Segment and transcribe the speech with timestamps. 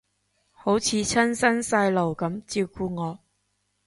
[0.49, 3.19] 好似親生細佬噉照顧我